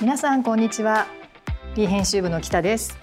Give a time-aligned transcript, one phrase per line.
[0.00, 1.06] 皆さんこんにちは。
[1.76, 2.98] B 編集部の北です。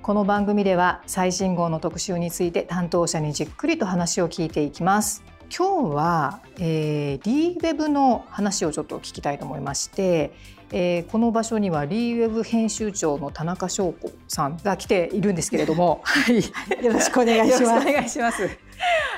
[0.00, 5.22] この番組では最新号の特集について担当者にじっくりと話を聞いていきます。
[5.56, 10.32] 今日は、えー、D ウェブの話をちょっと聞きたいと思いまして、
[10.72, 16.36] えー、この場所には D ウェブ編集長の田中翔子さんが来ているんですけれども、 はい、
[16.84, 17.88] よろしくお願いします。
[17.88, 18.48] お願いします。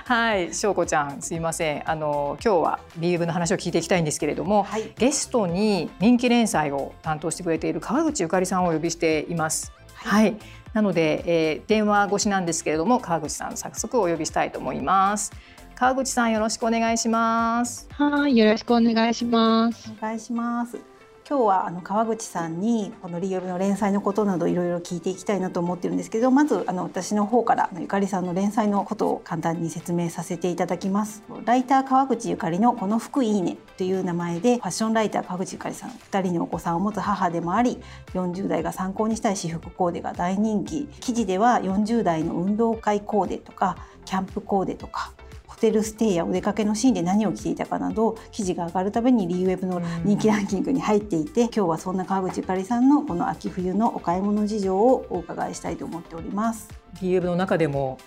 [0.07, 1.91] はい、翔子ちゃんすいません。
[1.91, 9.72] あの今日はウェブの話を聞いていきたいんですけれども、はい、ゲストに人気連載を担当してくれている川口ゆかりさんをお呼びしています。
[9.94, 10.36] はい、はい、
[10.75, 15.32] なので、えー、電話越しなんですけれども川口さん早速お呼びしたいと思います。
[15.75, 17.88] 川口さんよろしくお願いします。
[17.91, 19.91] はい、よろしくお願いします。
[19.99, 20.96] お願いします。
[21.29, 31.25] 今日はあの川口さんにこのリオルの連載のことなどいろいろ聞いていきたいなと思ってるんですけどまずあの私の方からゆかりさんの連載のことを簡単に説明させていただきます。
[31.44, 37.80] ライター川口ゆかりのこの服いいねという名前でファッションライター川口ゆかりさん2人のお子さんを持つ母でもあり
[38.14, 40.84] 40代が参考にしたい私服コーデが大人気。
[41.00, 45.12] 記事では40代の運動会コーデとかキャンプコーデとか
[45.56, 56.68] ホテルステイやお出かけのシーンで何を着ていたかなど記事が上がるたびにリーウェブの人気ランキングに入っていて今日はそんな川口ゆかりさんのこの秋冬のお買い物事情をお伺いしたいと思っております。
[57.00, 57.98] リーウェブの中でも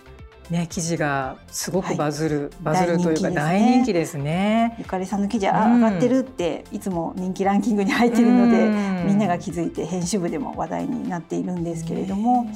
[0.48, 4.74] ね、記事がすごくバズる、はい、バズるというか大人気ですね。
[4.78, 8.68] ゆかりさんの記事、あ、上がってるっていつも人気ランキングに入ってるので、
[9.06, 12.46] みんなが気づいて編集部でも話題になっているんですけれども。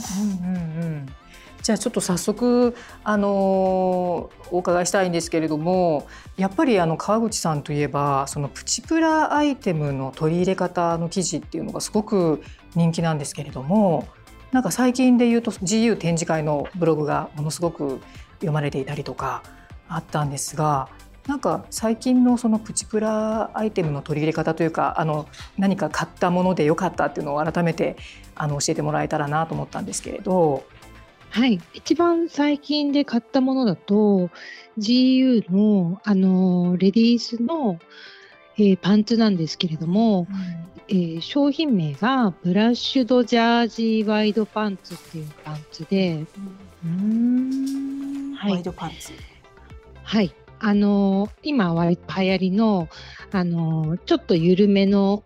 [0.42, 1.06] うんうんうん
[1.64, 3.30] じゃあちょっと早速あの
[4.50, 12.42] お伺いしたいんですけれどもやっぱりあの川口さんといえばそのプチプラアイテムの取り入れ方の記事っていうのがすごく
[12.74, 14.06] 人気なんですけれども
[14.52, 17.98] なんか最近で言うと GU 展示会のブログがものすごく
[18.34, 19.42] 読まれていたりとか
[19.88, 20.90] あったんですが
[21.26, 25.26] なんか最近のそのプチプラアイテムの取り入れ方というかあの
[25.56, 27.96] 何か買ったもので良かったっていうのを改めて
[28.34, 30.64] あの教えてもらえたらなと思ったんですけれど。
[31.34, 31.60] はい。
[31.72, 34.30] 一番最近で買ったものだと、
[34.78, 37.80] GU の、あの、レディースの、
[38.56, 46.24] えー、パンツなんですけれども、うん、えー、商品名がブラッシュドジャージーワイドパンツっていうパンツで、
[46.84, 49.10] うん、はい、ワイドパンツ。
[50.04, 50.32] はい。
[50.60, 52.88] あの今は流行りの、
[53.32, 55.24] あのちょっと緩めの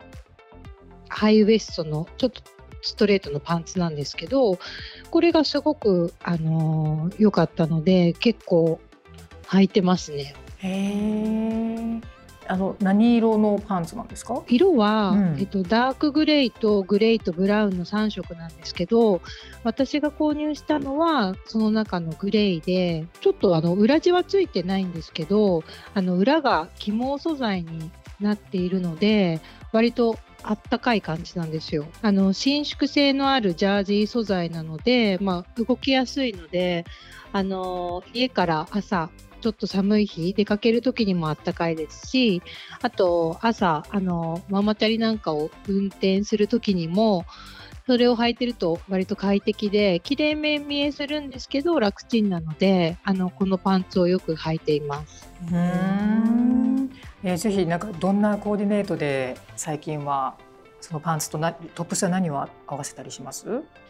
[1.11, 2.41] ハイウエストのちょっと
[2.83, 4.59] ストレートのパンツなんですけど
[5.11, 8.81] これがすごく良、あのー、かったので結構
[9.47, 10.35] 履いてますね。
[10.59, 12.01] へ
[12.51, 14.43] あの何色のパンツなんですか？
[14.49, 19.21] 色は、うん、えっと、ダークグレーとグレーとブラウンの3色なんですけど
[19.65, 25.63] 私が購入したのはその中のグレーでちょっとあの裏地はついてないんですけど
[25.95, 29.41] あの裏が起毛素材になっているので
[29.73, 31.87] 割とあったかい感じなんですよ。
[32.01, 36.87] あの伸縮性のあるジャージー素材なので、まあ、動きやすいので、
[37.33, 39.11] あの家から朝
[39.43, 42.43] ちょっと寒い日出かける時にもあったかいですし
[42.81, 47.27] あと朝あのママチャリなんかを運転する時にも
[47.89, 55.27] それを履いてると割と快適で綺麗め見えするんですけど楽ちんなのであのこのパンツをよく履いています。
[55.51, 56.91] うん
[57.23, 60.37] えー、ぜひなんかどんなコーディネートで最近は
[60.83, 63.47] そのパンツとなトップスは何を合わせたりします？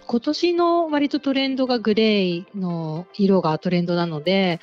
[0.06, 4.60] 今年の割とトレンドがグレーの色がトレンドなので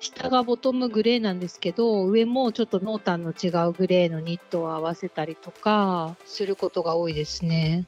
[0.00, 7.86] 下がボトムグレーなんですけど上もちょっと濃淡の違うグレーのニットを合わせたりとかすることが多いですね。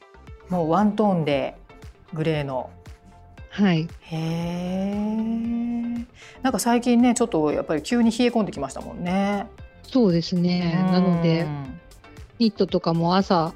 [0.49, 1.55] もうワントーンで
[2.13, 2.69] グレーの
[3.49, 3.87] はい。
[4.01, 5.25] へえ。
[6.41, 9.47] なんか最近ねちょっとやっぱり急に冷え込んできましたもんね。
[9.83, 10.85] そうですね。
[10.91, 11.47] なので、
[12.39, 13.53] ニットとかも朝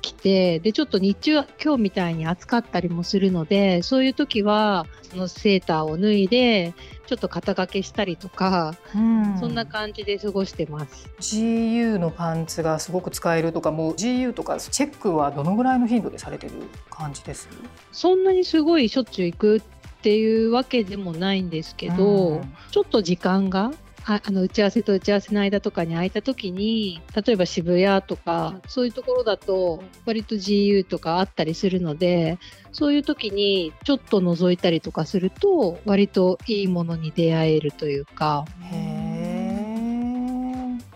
[0.00, 6.72] 着て、で、ちょっと日中は今日みたいに暑かったりもするので、そういう時は、そのセーターを脱いで、
[7.06, 11.10] ちょっと肩掛けしたりとか、うん、そんな感じで過ごしてます。
[11.18, 16.52] GU のパンツがすごく使えるとか、もう GU とかチェックはどのぐらいの頻度でされてる
[16.88, 17.48] 感じです？
[17.90, 19.60] そんなにすごいしょっちゅう行くっ
[20.02, 23.72] ていうわけでもないんですけど、うん、ちょっと時間が
[24.10, 32.40] ああの打ち合わせと打ち合わせの間とかに空いた時に例えば渋谷とかそういうところだと割と GU とかあったりするので
[32.72, 38.44] そういう時にちょっと覗いたりとかすると割といいものに出会えるというか。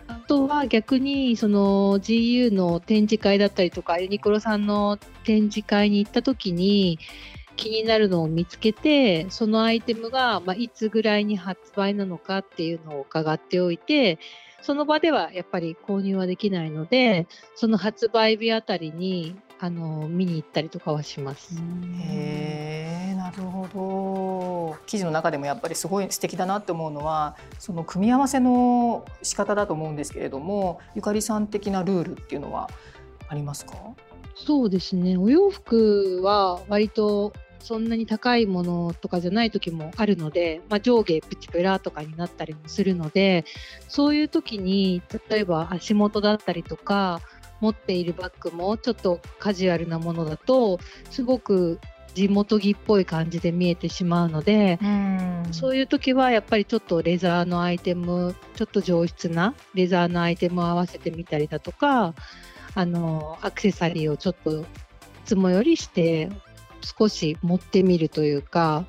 [0.07, 6.97] あとは逆にその GU の展示会だったりとかユニクロさんの展示会に行った時に
[7.55, 14.19] 気になるのを見つけて、そのアイテムが、まあ、いつぐらいに発売なのかっていうのを伺っておいて、
[14.61, 21.55] その場ではやっぱり購入はできないので、その発売日あたりにあの見に行ったりとかはします。
[23.15, 23.67] なるほ
[24.73, 24.77] ど。
[24.85, 32.69] 記事の中でもやっぱりすごい素敵だなって思うのは、その組み合わせの仕方だと思うんですけれども、ゆかりさん的なルールっていうのは
[33.27, 33.73] ありますか？
[34.35, 35.17] そうですね。
[35.17, 37.33] お洋服は割と
[37.65, 43.43] そんなに高いものとかじゃない時もあるので、まあ、上下プチプラとかになったりもするので
[43.87, 47.21] そういう時に例えば足元だったりとか
[47.61, 50.79] 持っているバッグもちょっとカジュアルなものだと
[51.09, 51.79] すごく
[52.13, 54.79] 地元着っぽい感じで見えてしまうので、
[55.49, 62.13] うそういう時はやっぱりちょっとレザーのアイテムちょっと上質なレザーのアイテムを合わせてみたりだとか
[62.75, 64.65] あのアクセサリーをちょっとい
[65.25, 66.29] つもよりして
[66.85, 68.85] 少し持ってみるというか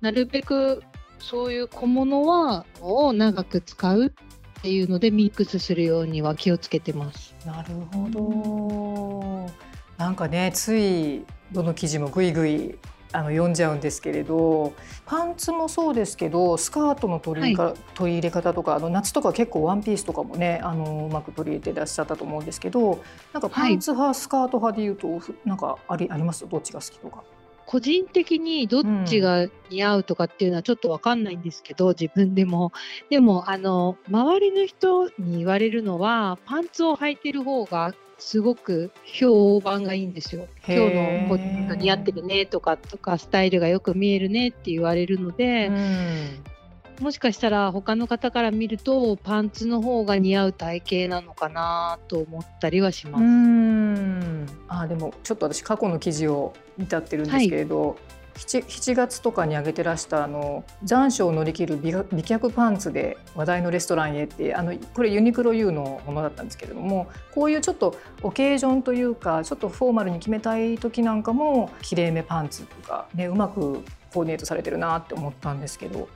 [0.00, 0.82] なるべく
[1.18, 7.34] そういう小物はを長く使うっていうのでミックスするようには気をつけてます。
[7.46, 9.50] なるほど。
[9.98, 12.78] なんかねついどの生地もぐいぐい
[13.14, 14.74] あの読んじゃうんですけれど
[15.06, 23.02] パンツもそうですけどスカートの取り,、はい、取り入れ方とかあの夏とか結構ワンピースとかもねあのうまく取り入れてらっしゃったと思うんですけど
[23.32, 26.46] なんかパンツ派、はい、スカート派でいうとなんかありあります？
[26.48, 27.22] どっちが好きとか。
[27.66, 32.72] 個人的にどっちが似合うとかっていうのはちょっと分かんないんですけど、うん、自分でも。
[33.08, 40.46] でもあの周りの人に言われるのはパンツを履いてる方がすごく評判がいいんですよ。
[40.66, 41.36] 今日のこ
[41.68, 53.22] が似合ってるねとかとかスタイルがよく見えるねって言われるので、うん、もしかしたら他の方から見るとパンツの方が似合う体型なのかなと思ったりはします。
[53.22, 57.98] うんあでもちょっと私過去の記事を見たってるんですけれど、はい
[58.36, 73.82] 7, 7, 月とかに挙げてらしたあの残暑を乗り切る美脚パンツで話題のレストランへってあのこれユニクロ U のものだったんですけれどもこういうちょっとオケージョンというかちょっとフォーマルに決めたい時なんかもきれいめパンツとか、ね、うまく
[74.12, 76.08] コーディネートされてるなって思ったんですけど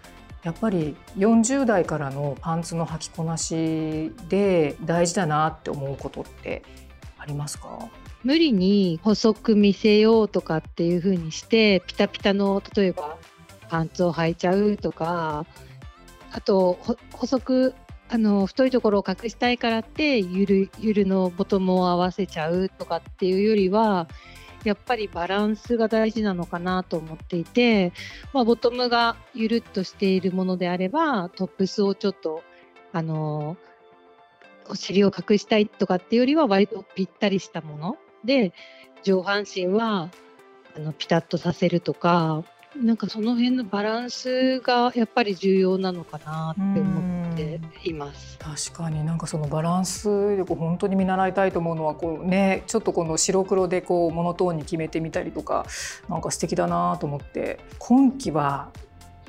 [0.43, 6.63] やっぱり40代からのパンツの履きこなしで大事だなって思うことって
[7.19, 7.89] ありますか？
[8.25, 13.17] 無理に細く見せようとかっていう風にしてピタピタの例えば
[13.69, 15.47] パンツを履いちゃうとか
[16.33, 16.79] あと
[17.13, 17.75] 細く
[18.09, 24.09] あの太いところを隠したいからってゆるゆるのボトムを合わせちゃうとかっていうよりは
[24.65, 27.93] やっぱりバランスが大事なのかなと思っていて、
[28.33, 32.43] まあ、ボトムがゆるっとしているものであればトップスをちょっと
[32.93, 33.57] あの
[34.69, 38.53] お尻を隠したいとかっていうよりは割とぴったりしたもので
[39.03, 40.11] 上半身は
[40.77, 42.43] あのピタッとさせるとか
[42.77, 48.39] なんかその辺のバランスがやっぱり重要なのかなって思っています。
[48.39, 55.67] 確かになんかそのバランス力本当に見習いたいと思うのはこうねちょっとこの白黒でこうモノトーンに決めてみたりとか
[56.09, 57.59] なんか素敵だなと思って。
[57.79, 58.71] 今期は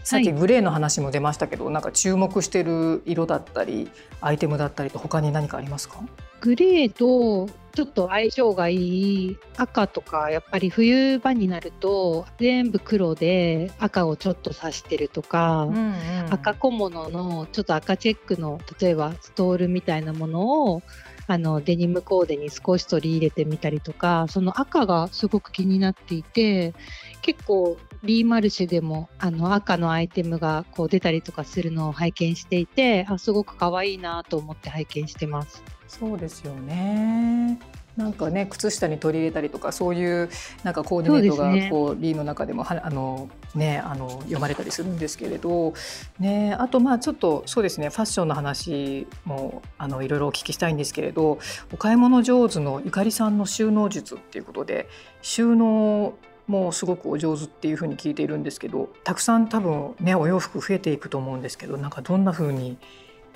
[0.03, 3.89] さっきグレーの話も出ましたけど、はい、なんか注目してる色だったり
[4.21, 6.01] アイテムだったりと他に何かありますか？
[6.41, 7.49] グレーと
[7.79, 15.95] ちょっと相性がいい赤とかやっぱり冬場になると全部黒で赤をちょっと刺してるとか、うんうん、
[16.29, 20.81] 赤小物のちょっと赤チェックの例えばストールみたいなものを
[21.27, 26.73] あのデニムコーデに少し取り入れてみたりとかその赤がすごく気になっていて
[27.21, 35.63] 結構 B マルシェでもあの赤のアイテムがこう出たりとかするのを拝見していてあすごく可愛いなと思って拝見してます。
[35.89, 37.59] そうですよね
[37.99, 40.29] なんかね靴下に取り入れたりとかそういう
[40.63, 45.73] なんかコーディネートがこう、ね、リーの中でもはあのねあの読まれたりするんですけれど、
[46.17, 51.39] ね、あとまあちょっとそうですねファッションの話もあのいろいろお聞きしたいんですけれど
[51.73, 54.87] お買い物上手のゆかりさんの収納術っていうことで
[55.21, 56.13] 収納
[56.47, 62.77] もすごくお上手っていうふうに聞いているんですけどたくさん多分ねお洋服増えていくと思うんですけどなんかどんなふうに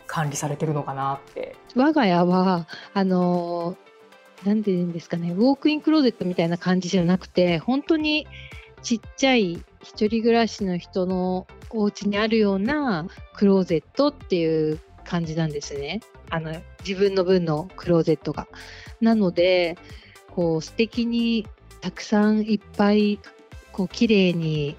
[0.07, 1.55] 管理されてるのかなって。
[1.75, 3.75] 我が家はあの
[4.45, 8.27] 何て言うんですかねウォークインクローゼットみたいな感じじゃなくて本当に
[8.81, 16.53] ちっちゃい一人暮らしの人のお家にあるようなクローゼットっていう感じなんですねあの
[16.85, 18.47] 自分の分のクローゼットが。
[19.01, 19.77] なので
[20.31, 21.45] こう素敵に
[21.81, 23.19] たくさんいっぱい
[23.71, 24.75] こう綺麗に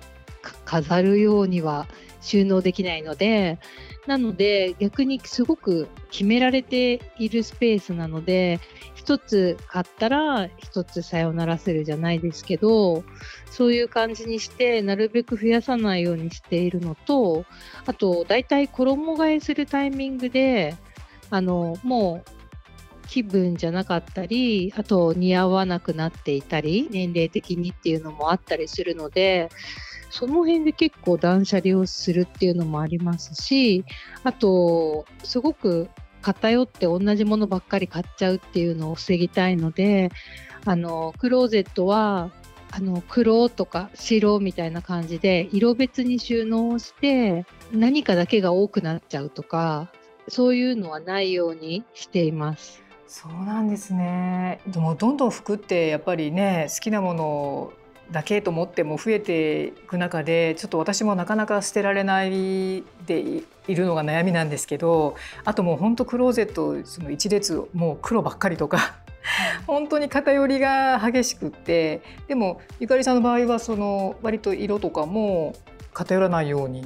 [0.64, 1.86] 飾るようには
[2.20, 3.58] 収納できないので
[4.06, 8.60] なので逆にすごく決められているスペースなので
[8.94, 13.04] 一つ買ったら一つさよならするじゃないですけど
[13.50, 17.44] そういう感じにしてなるべく増やさないようにしているのと
[17.86, 20.76] あと大体衣替えするタイミングで
[21.30, 22.30] あのもう
[23.06, 29.50] 気分じゃなかったりあと似合わなくなっていたり年齢的にっていうのもあったりするので
[30.14, 33.84] その辺で結構断捨離をするっていうのもありますし
[34.22, 35.88] あとすごく
[36.22, 40.10] 偏って同じものばっかり買っちゃうっていうのを防ぎたいので
[40.64, 42.30] あのクローゼットは
[42.70, 49.90] あの黒とか白みたいな感じで色別に収納して何かだけが多くなっちゃうとか
[50.28, 52.84] そういうのはないようにしています。
[53.08, 54.60] そうなんですね。
[54.68, 57.72] でもどんどん服ってやっぱりね好きなもの
[58.10, 68.96] だけと思っても増えていく中でちょっと私もなかなか捨てられないでいるのが悩みなんですけどあともう本当クローゼットその一列もう黒ばっかりとか
[69.66, 75.54] 本当に偏りが激しくってでもゆかりさんの場合はその割と色とかも
[75.92, 76.84] 偏らないように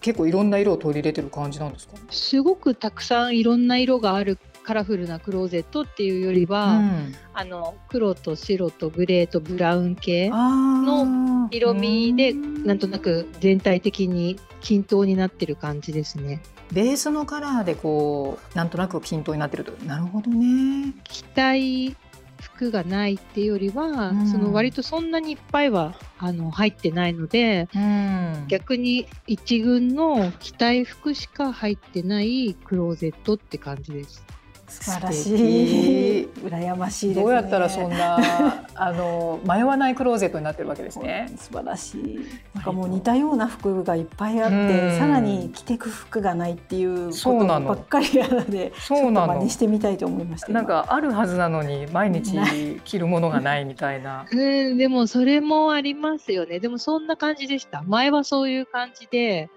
[0.00, 1.94] 結構いろんな色を取り入れてる感じなんですか？
[2.10, 16.42] すごくたくさんいろんな色があるカラフルなクローゼットっていうよりは、うん、あの黒と白とグレーとブラウン系の色味でなんとなく全体的に均等になってる感じですね。
[16.72, 20.94] ベースのカラーでこうなんとなく均等になってるとなるほどね。
[21.04, 21.96] 着たい
[22.40, 34.24] 服がないっていうよりは、うん、その割とそんなにいっぱいはあの入ってないので、うん、逆に一軍の着たい服しか入ってないクローゼットって感じです。
[34.72, 36.28] 素晴らしい。
[36.44, 38.18] 羨ましい、ね、どうやったらそんな
[38.74, 41.30] あの迷わないクローゼットになってるわけですね。
[41.36, 42.20] 素晴らしい。
[42.54, 49.34] なんかもう似たような服がいっぱいあって、さらに着てく服がないっていうことばっかりなのでそうなの。
[49.34, 52.38] 真似してみたいと思いましたなんかあるはずなのに毎日
[52.84, 54.26] 着るものがないみたいな。
[54.32, 56.60] うんでもそれもありますよね。
[56.60, 57.82] でもそんな感じでした。
[57.86, 59.50] 前はそういう感じで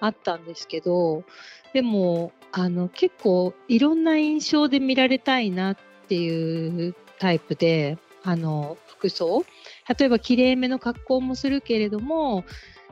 [0.00, 1.22] あったんですけど
[1.76, 5.76] でもあの結構いろんな印象で見られたいなっ
[6.08, 9.44] ていうタイプであの服装。
[9.86, 12.44] 例えばきれいめの格好もするけれども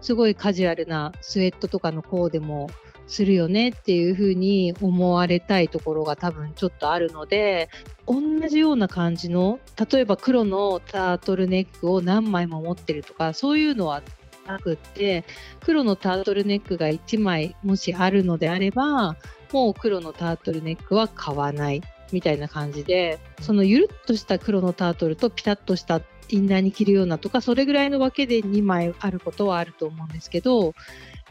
[0.03, 2.69] すごいカジュアルなスウェットとかのコーデも
[3.07, 7.71] するよねっていうふうに思われたいところが多分ちょっとあるので
[8.07, 9.61] 同じような感じの
[9.91, 14.03] 例えば黒のタートルネックを何枚も持ってるとかそういうのは
[14.47, 15.25] なくって
[15.65, 19.17] 黒のタートルネックが1枚もしあるのであれば
[19.53, 21.83] もう黒のタートルネックは買わない
[22.13, 30.75] みたいな感じでそのゆるっとした黒のタートルとピタッとしたインナーに着るようなとかそれぐらいのわけで2枚あることはあると思うんですけど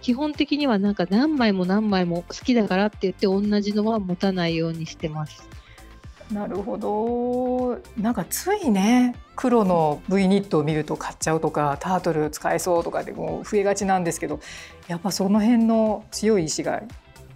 [0.01, 5.48] 基本的にはなんか何枚も何枚も好きだからって言って同じのは持たないようにしてます。
[6.34, 14.40] なるほどなんかついね黒の V ニットを見ると買っちゃうとかタートル使えそうとかでも増えがちなんですけど
[14.88, 16.82] やっぱその辺の強い意志が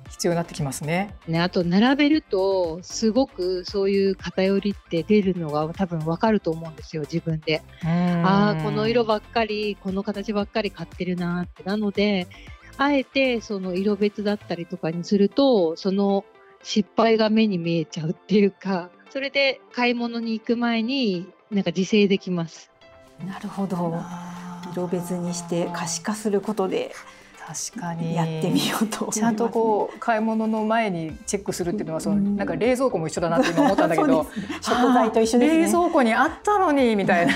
[0.09, 1.13] 必要になってきますね。
[1.27, 7.61] ねあと並べるとすごくそういう偏りって出るのが多分わかると思うんですよ自分で。
[7.83, 12.27] ああこの色ばっかりこの形ばっかり買ってるなってなので
[12.77, 16.25] あえてその色別だったりとかにするとその
[16.63, 22.71] 失敗が目に見えちゃうっていうかそれで買い物に行く前になんか自制できます。
[23.25, 23.99] なるほど。
[24.73, 26.91] 色別にして可視化することで
[27.47, 28.13] 確かに。
[28.13, 34.27] やってみようと、ね、ちゃんとこう買い物の前にチェックするっていうのはその、なんか冷蔵庫も一緒だなって今思ったんだけど
[34.59, 37.33] 食材と一緒です、ね、冷蔵庫にあったのにみたいな。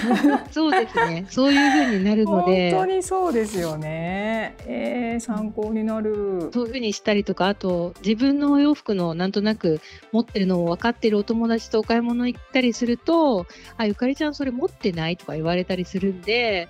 [0.51, 1.25] そうですね。
[1.29, 2.71] そういうふうになるので。
[2.71, 6.49] 本当にそうですよね、えー、参考になる。
[6.53, 9.79] そういうふうにしたりとかあと自分のお洋服のなんとなく
[10.11, 13.45] 持ってるのを分かってるお友達とお買い物行ったりすると
[13.77, 16.67] あゆかりちゃんそれ持ってないとか言われたりするんで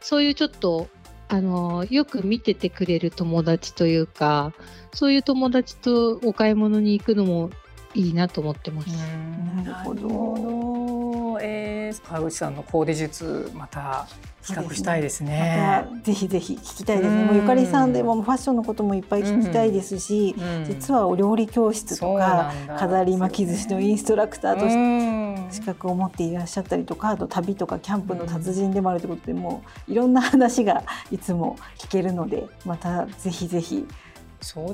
[0.00, 0.88] そういうちょっと
[1.28, 4.52] あのよく見ててくれる友達というか
[4.94, 7.50] そういう友達とお買い物に行くのも
[7.94, 8.88] いいなと思ってます。
[8.88, 11.38] なるほど。
[11.40, 14.06] えー、川口さんのコーデ術また
[14.46, 15.84] 企画したいですね。
[15.86, 17.24] すねま、ぜひぜひ聞きたいですね。
[17.24, 20.34] もうゆかりさんでもファッションのこともいっぱい聞きたいですし、
[20.66, 33.86] 実はお料理教室とか飾り巻き寿司のインストラクターとして資格を持っていらっしゃったりとか、あと旅とかキャンプの達人でもあるということで、もういろんな話がいつも聞けるので、またぜひぜひ。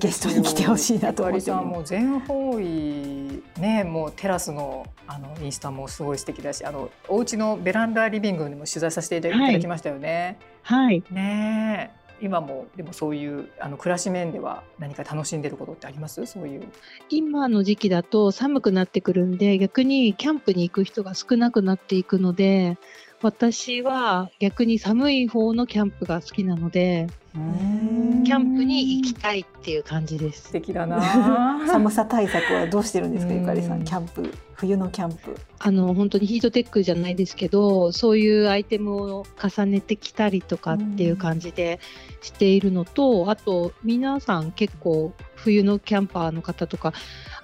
[0.00, 10.38] ゲストに来てほしいなと思も全方位ねもうテラスのあのインスタもすごい素敵だしあのお家のベランダリビングにも取材させていただきましたよね。
[10.62, 11.92] はい、ね
[12.22, 16.24] 今もでもそういうあの暮らし面では何か楽しんでることってあります？
[16.24, 16.62] そういう。
[17.10, 22.78] 今の時期だと寒くなってくるんで逆にキャンプに行く人が少なくなっていくので
[23.20, 30.44] 私は逆に寒い方のキャンプが好きなのでキャンプに行きたいっていう感じです。
[30.44, 31.00] 素敵だな。
[31.66, 35.34] 寒さ対策はどうしてるんですかゆかりさんキャンプ冬のキャンプ。
[35.58, 41.80] あの本当にヒートテックじゃないですけどそういうアイテムを重ねてきたりとかっていう感じで
[42.20, 46.92] しているのとあと皆さん結構冬のキャンパーの方とか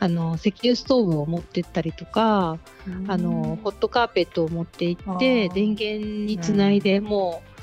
[0.01, 2.59] あの石油ストーブを持ってったりとか
[3.07, 7.58] あのホットカーペットを持って行って電源につないでもう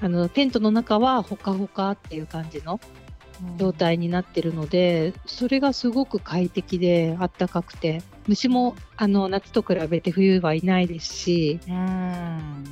[0.00, 2.80] あのテントの中はほかほかっていう感じの
[3.58, 11.60] 状態になってるのでそれがすごく快適であったかくて虫もあの夏と比べて冬はいないですし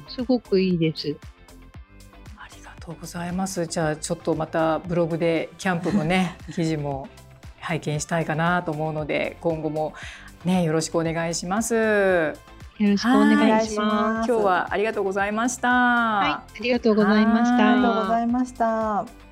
[0.08, 1.16] すごくいいです。
[2.36, 3.66] ありがとうございます。
[3.66, 7.08] じゃあちょっとまたブログでキャンプのね 記事も
[7.60, 9.94] 拝見したいかなと思うので今後も
[10.44, 12.53] ねよろしくお願いします。
[12.78, 14.28] よろしくお願いします。
[14.28, 15.68] 今日はありがとうございました。
[15.68, 17.72] はい、ありがとうございました。
[17.72, 19.23] ありがとうございました。